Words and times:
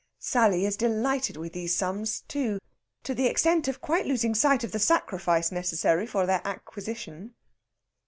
Sally 0.17 0.65
is 0.65 0.77
delighted 0.77 1.37
with 1.37 1.53
these 1.53 1.75
sums, 1.75 2.21
too, 2.21 2.59
to 3.03 3.13
the 3.13 3.27
extent 3.27 3.67
of 3.67 3.81
quite 3.81 4.07
losing 4.07 4.33
sight 4.33 4.63
of 4.63 4.71
the 4.71 4.79
sacrifice 4.79 5.51
necessary 5.51 6.07
for 6.07 6.25
their 6.25 6.41
acquisition. 6.43 7.35